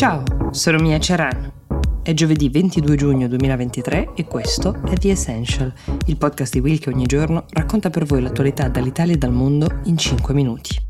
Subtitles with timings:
[0.00, 1.52] Ciao, sono Mia Ceran.
[2.02, 5.70] È giovedì 22 giugno 2023 e questo è The Essential,
[6.06, 9.68] il podcast di Will che ogni giorno racconta per voi l'attualità dall'Italia e dal mondo
[9.84, 10.89] in 5 minuti.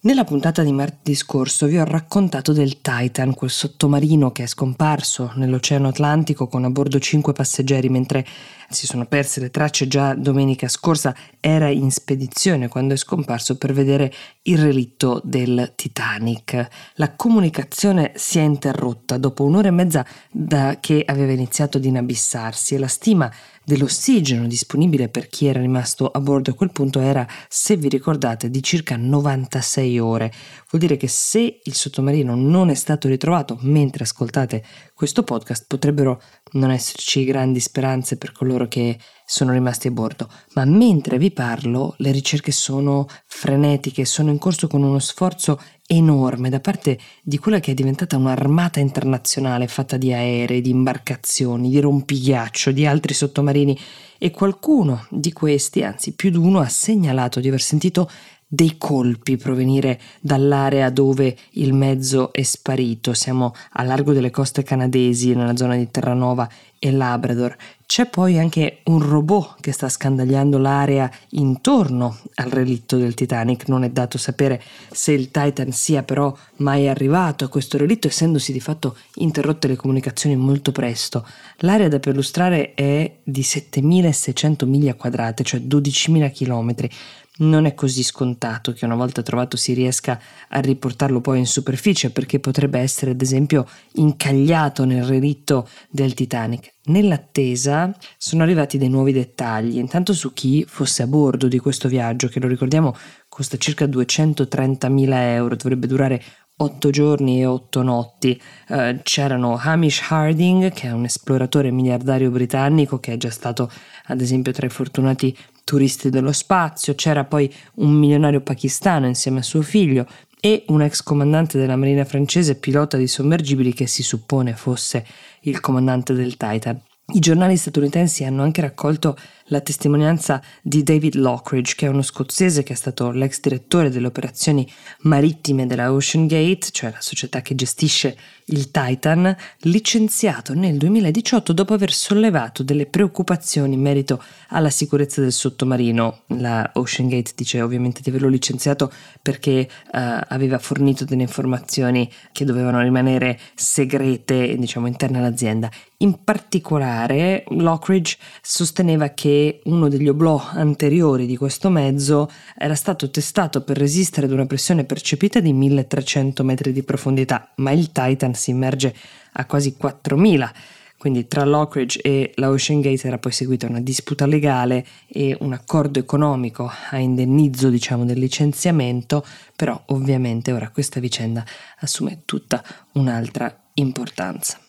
[0.00, 5.32] Nella puntata di martedì scorso vi ho raccontato del Titan, quel sottomarino che è scomparso
[5.34, 8.24] nell'Oceano Atlantico con a bordo cinque passeggeri mentre
[8.70, 13.72] si sono perse le tracce già domenica scorsa, era in spedizione quando è scomparso per
[13.72, 16.68] vedere il relitto del Titanic.
[16.94, 22.76] La comunicazione si è interrotta dopo un'ora e mezza da che aveva iniziato ad inabissarsi
[22.76, 23.28] e la stima
[23.68, 28.48] dell'ossigeno disponibile per chi era rimasto a bordo a quel punto era, se vi ricordate,
[28.48, 30.32] di circa 96 ore.
[30.70, 36.18] Vuol dire che se il sottomarino non è stato ritrovato mentre ascoltate questo podcast potrebbero
[36.52, 41.94] non esserci grandi speranze per coloro che sono rimasti a bordo, ma mentre vi parlo
[41.98, 47.60] le ricerche sono frenetiche, sono in corso con uno sforzo enorme da parte di quella
[47.60, 53.78] che è diventata un'armata internazionale fatta di aerei, di imbarcazioni, di rompighiaccio, di altri sottomarini.
[54.18, 58.10] E qualcuno di questi, anzi più di uno, ha segnalato di aver sentito
[58.50, 63.12] dei colpi provenire dall'area dove il mezzo è sparito.
[63.12, 67.54] Siamo a largo delle coste canadesi, nella zona di Terranova e Labrador.
[67.84, 73.68] C'è poi anche un robot che sta scandagliando l'area intorno al relitto del Titanic.
[73.68, 78.52] Non è dato sapere se il Titan sia però mai arrivato a questo relitto, essendosi
[78.52, 81.26] di fatto interrotte le comunicazioni molto presto.
[81.58, 86.90] L'area da perlustrare è di 7600 miglia quadrate, cioè 12.000 chilometri
[87.38, 92.10] non è così scontato che una volta trovato si riesca a riportarlo poi in superficie
[92.10, 96.74] perché potrebbe essere ad esempio incagliato nel relitto del Titanic.
[96.84, 102.28] Nell'attesa sono arrivati dei nuovi dettagli, intanto su chi fosse a bordo di questo viaggio
[102.28, 102.96] che lo ricordiamo
[103.28, 106.22] costa circa 230.000 euro, dovrebbe durare
[106.60, 108.40] 8 giorni e 8 notti.
[108.68, 113.70] Uh, c'erano Hamish Harding, che è un esploratore miliardario britannico che è già stato
[114.06, 119.42] ad esempio tra i fortunati turisti dello spazio, c'era poi un milionario pakistano insieme a
[119.42, 120.06] suo figlio
[120.40, 125.04] e un ex comandante della marina francese pilota di sommergibili che si suppone fosse
[125.42, 126.80] il comandante del Titan.
[127.10, 132.62] I giornali statunitensi hanno anche raccolto la testimonianza di David Lockridge, che è uno scozzese
[132.62, 134.70] che è stato l'ex direttore delle operazioni
[135.00, 138.14] marittime della Ocean Gate, cioè la società che gestisce
[138.50, 145.32] il Titan, licenziato nel 2018 dopo aver sollevato delle preoccupazioni in merito alla sicurezza del
[145.32, 146.24] sottomarino.
[146.38, 148.92] La Ocean Gate dice ovviamente di averlo licenziato
[149.22, 149.98] perché uh,
[150.28, 155.70] aveva fornito delle informazioni che dovevano rimanere segrete, diciamo, interne all'azienda.
[156.00, 163.64] In particolare, Lockridge sosteneva che uno degli oblò anteriori di questo mezzo era stato testato
[163.64, 168.50] per resistere ad una pressione percepita di 1300 metri di profondità, ma il Titan si
[168.50, 168.94] immerge
[169.32, 170.52] a quasi 4000
[170.98, 175.52] quindi tra Lockridge e la Ocean Gate era poi seguita una disputa legale e un
[175.52, 181.44] accordo economico a indennizzo diciamo del licenziamento, però ovviamente ora questa vicenda
[181.78, 184.67] assume tutta un'altra importanza.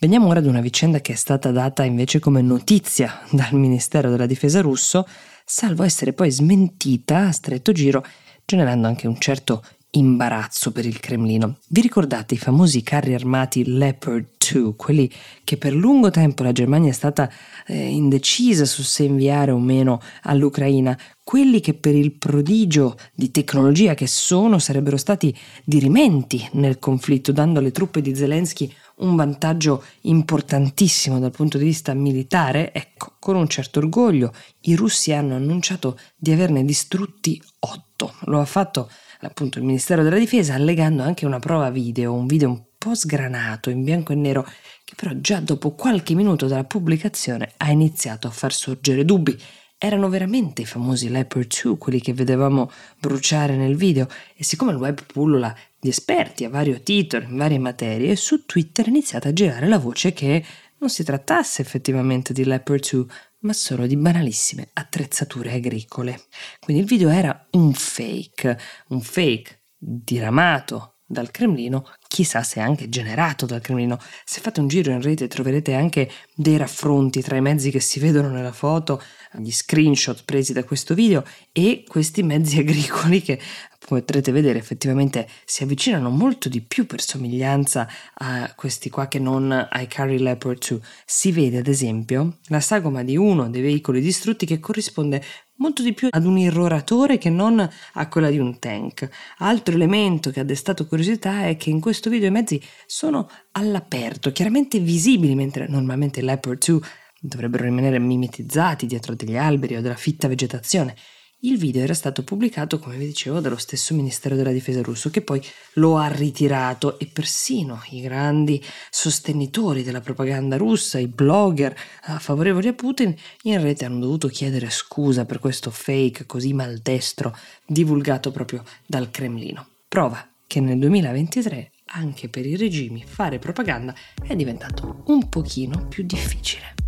[0.00, 4.26] Veniamo ora ad una vicenda che è stata data invece come notizia dal Ministero della
[4.26, 5.04] Difesa russo,
[5.44, 8.04] salvo essere poi smentita a stretto giro,
[8.44, 9.60] generando anche un certo
[9.90, 11.56] imbarazzo per il Cremlino.
[11.66, 15.10] Vi ricordate i famosi carri armati Leopard 2, quelli
[15.42, 17.28] che per lungo tempo la Germania è stata
[17.66, 23.94] eh, indecisa su se inviare o meno all'Ucraina, quelli che per il prodigio di tecnologia
[23.94, 31.18] che sono sarebbero stati dirimenti nel conflitto, dando alle truppe di Zelensky un vantaggio importantissimo
[31.18, 34.32] dal punto di vista militare, ecco, con un certo orgoglio
[34.62, 38.14] i russi hanno annunciato di averne distrutti otto.
[38.26, 42.48] Lo ha fatto appunto il Ministero della Difesa allegando anche una prova video, un video
[42.48, 44.46] un po' sgranato in bianco e nero
[44.84, 49.38] che però già dopo qualche minuto dalla pubblicazione ha iniziato a far sorgere dubbi.
[49.80, 52.68] Erano veramente i famosi Leopard 2, quelli che vedevamo
[52.98, 57.58] bruciare nel video, e siccome il web pullula di esperti a vario titolo, in varie
[57.58, 60.44] materie, su Twitter è iniziata a girare la voce che
[60.78, 63.06] non si trattasse effettivamente di Leopard 2,
[63.40, 66.20] ma solo di banalissime attrezzature agricole.
[66.60, 68.58] Quindi il video era un fake,
[68.88, 73.98] un fake diramato dal Cremlino, chissà se anche generato dal Cremlino.
[74.26, 77.98] Se fate un giro in rete troverete anche dei raffronti tra i mezzi che si
[77.98, 79.00] vedono nella foto,
[79.38, 83.40] gli screenshot presi da questo video e questi mezzi agricoli che
[83.88, 89.18] come potrete vedere effettivamente si avvicinano molto di più per somiglianza a questi qua che
[89.18, 90.80] non ai Carry Leopard 2.
[91.06, 95.24] Si vede ad esempio la sagoma di uno dei veicoli distrutti che corrisponde
[95.56, 99.08] molto di più ad un irroratore che non a quella di un tank.
[99.38, 104.32] Altro elemento che ha destato curiosità è che in questo video i mezzi sono all'aperto,
[104.32, 106.80] chiaramente visibili, mentre normalmente i Leopard 2
[107.20, 110.94] dovrebbero rimanere mimetizzati dietro degli alberi o della fitta vegetazione.
[111.42, 115.22] Il video era stato pubblicato, come vi dicevo, dallo stesso Ministero della Difesa russo che
[115.22, 115.40] poi
[115.74, 122.66] lo ha ritirato e persino i grandi sostenitori della propaganda russa, i blogger eh, favorevoli
[122.66, 127.32] a Putin, in rete hanno dovuto chiedere scusa per questo fake così maldestro
[127.64, 129.64] divulgato proprio dal Cremlino.
[129.86, 133.94] Prova che nel 2023 anche per i regimi fare propaganda
[134.26, 136.87] è diventato un pochino più difficile.